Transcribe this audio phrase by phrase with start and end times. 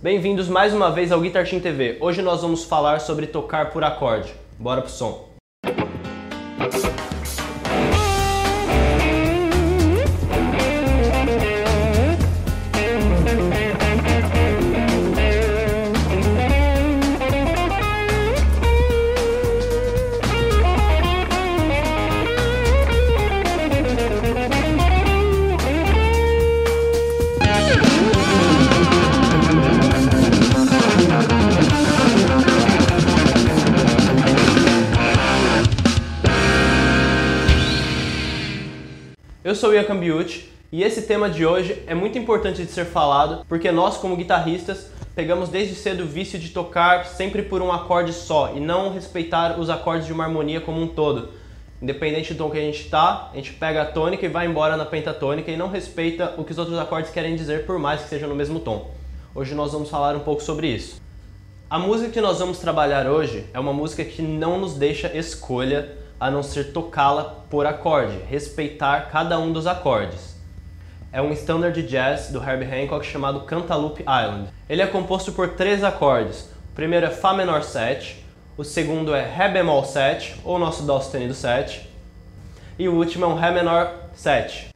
[0.00, 1.98] Bem-vindos mais uma vez ao Guitar Team TV.
[2.00, 4.32] Hoje nós vamos falar sobre tocar por acorde.
[4.56, 5.28] Bora pro som.
[39.48, 42.84] Eu sou o Ian Cambiucci e esse tema de hoje é muito importante de ser
[42.84, 47.72] falado porque nós, como guitarristas, pegamos desde cedo o vício de tocar sempre por um
[47.72, 51.30] acorde só e não respeitar os acordes de uma harmonia como um todo.
[51.80, 54.76] Independente do tom que a gente está, a gente pega a tônica e vai embora
[54.76, 58.10] na pentatônica e não respeita o que os outros acordes querem dizer, por mais que
[58.10, 58.90] seja no mesmo tom.
[59.34, 61.00] Hoje nós vamos falar um pouco sobre isso.
[61.70, 65.96] A música que nós vamos trabalhar hoje é uma música que não nos deixa escolha
[66.20, 70.36] a não ser tocá-la por acorde, respeitar cada um dos acordes.
[71.12, 74.48] É um standard jazz do Herbie Hancock chamado Cantaloupe Island.
[74.68, 76.50] Ele é composto por três acordes.
[76.70, 78.24] O primeiro é Fá menor 7,
[78.56, 81.88] o segundo é Ré bemol 7, ou nosso Dó sustenido 7,
[82.78, 84.68] e o último é um Ré menor 7.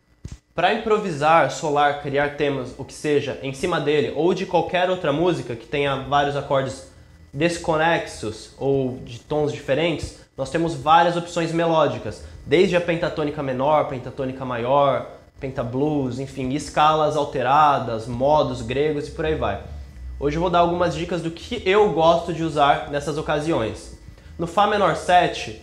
[0.55, 5.13] Para improvisar, solar, criar temas, o que seja, em cima dele ou de qualquer outra
[5.13, 6.92] música que tenha vários acordes
[7.33, 14.45] desconexos ou de tons diferentes, nós temos várias opções melódicas, desde a pentatônica menor, pentatônica
[14.45, 15.07] maior,
[15.41, 19.63] pentablues, enfim, escalas alteradas, modos gregos e por aí vai.
[20.21, 23.99] Hoje eu vou dar algumas dicas do que eu gosto de usar nessas ocasiões.
[24.39, 25.61] No Fá menor 7,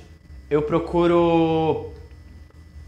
[0.50, 1.92] eu procuro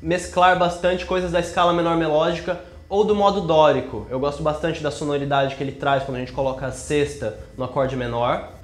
[0.02, 4.06] mesclar bastante coisas da escala menor melódica ou do modo dórico.
[4.10, 7.64] Eu gosto bastante da sonoridade que ele traz quando a gente coloca a sexta no
[7.64, 8.61] acorde menor.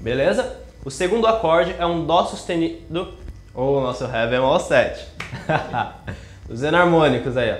[0.00, 0.60] Beleza?
[0.84, 3.14] O segundo acorde é um Dó sustenido,
[3.54, 5.06] ou o nosso Ré bemol 7.
[6.50, 7.56] Os enarmônicos aí, ó.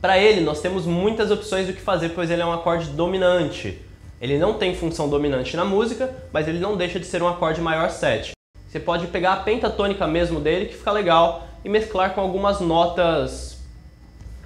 [0.00, 3.83] Para ele, nós temos muitas opções do que fazer, pois ele é um acorde dominante.
[4.24, 7.60] Ele não tem função dominante na música, mas ele não deixa de ser um acorde
[7.60, 8.32] maior 7.
[8.66, 13.62] Você pode pegar a pentatônica mesmo dele, que fica legal, e mesclar com algumas notas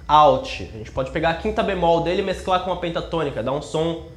[0.05, 0.63] alt.
[0.63, 3.61] A gente pode pegar a quinta bemol dele e mesclar com a pentatônica, dá um
[3.61, 4.07] som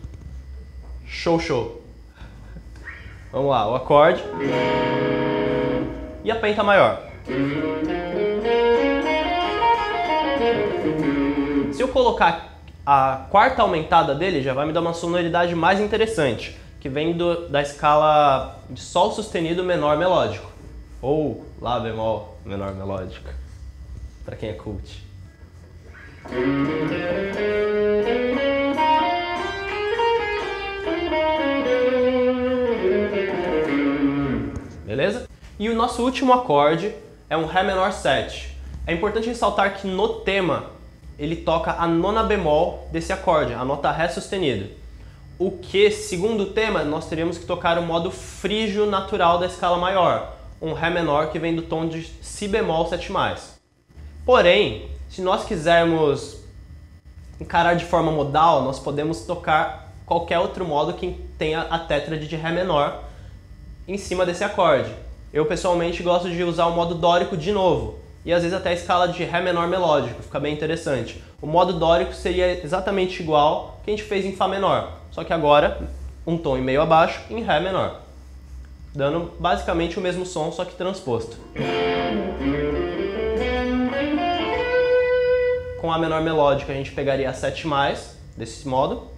[1.07, 1.81] show show.
[3.31, 4.21] Vamos lá, o acorde
[6.25, 7.05] e a penta maior.
[11.73, 12.52] Se eu colocar
[12.85, 17.49] a quarta aumentada dele, já vai me dar uma sonoridade mais interessante, que vem do,
[17.49, 20.51] da escala de Sol sustenido menor melódico,
[21.01, 23.29] ou Lá bemol menor melódico,
[24.25, 25.01] para quem é cult.
[34.85, 35.29] Beleza?
[35.57, 36.93] E o nosso último acorde
[37.31, 38.57] é um Ré menor 7.
[38.85, 40.67] É importante ressaltar que no tema
[41.23, 44.69] ele toca a nona bemol desse acorde, a nota Ré sustenido.
[45.39, 49.79] O que, segundo o tema, nós teríamos que tocar o modo frígio natural da escala
[49.79, 53.39] maior, um Ré menor que vem do tom de Si bemol 7+.
[54.27, 56.43] Porém, se nós quisermos
[57.41, 62.35] encarar de forma modal, nós podemos tocar qualquer outro modo que tenha a tétrade de
[62.35, 63.05] Ré menor
[63.87, 64.93] em cima desse acorde.
[65.33, 68.73] Eu pessoalmente gosto de usar o modo dórico de novo, e às vezes até a
[68.73, 71.23] escala de Ré menor melódico, fica bem interessante.
[71.41, 75.33] O modo dórico seria exatamente igual que a gente fez em Fá menor, só que
[75.33, 75.81] agora
[76.27, 78.01] um tom e meio abaixo em Ré menor,
[78.95, 81.37] dando basicamente o mesmo som, só que transposto.
[85.81, 87.67] Com a menor melódica a gente pegaria a 7
[88.37, 89.09] desse modo,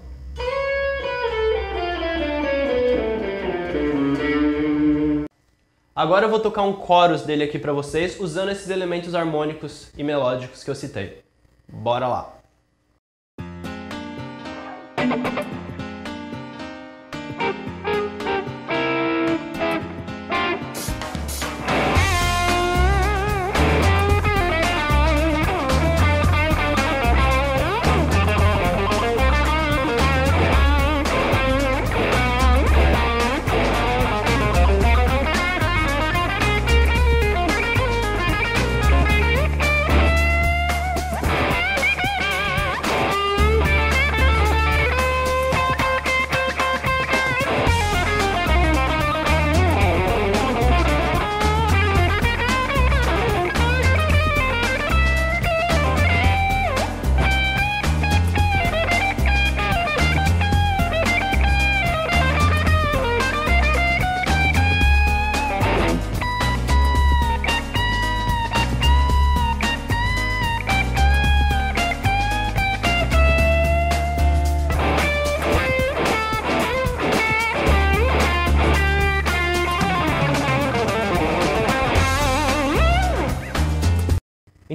[5.96, 10.02] Agora eu vou tocar um chorus dele aqui para vocês, usando esses elementos harmônicos e
[10.02, 11.22] melódicos que eu citei.
[11.68, 12.32] Bora lá!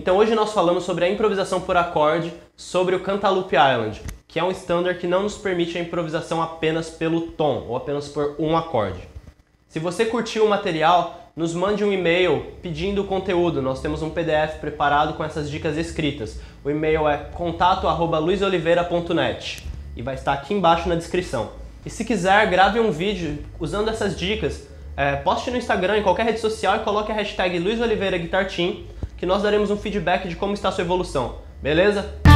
[0.09, 4.43] Então hoje nós falamos sobre a improvisação por acorde, sobre o Cantaloupe Island, que é
[4.43, 8.57] um standard que não nos permite a improvisação apenas pelo tom ou apenas por um
[8.57, 9.07] acorde.
[9.67, 13.61] Se você curtiu o material, nos mande um e-mail pedindo o conteúdo.
[13.61, 16.39] Nós temos um PDF preparado com essas dicas escritas.
[16.65, 19.63] O e-mail é contato@luisoliveira.net
[19.95, 21.51] e vai estar aqui embaixo na descrição.
[21.85, 24.67] E se quiser, grave um vídeo usando essas dicas,
[24.97, 28.47] é, poste no Instagram, em qualquer rede social e coloque a hashtag Luiz Oliveira Guitar
[28.47, 28.77] Team,
[29.19, 31.39] que nós daremos um feedback de como está a sua evolução.
[31.61, 32.28] Beleza?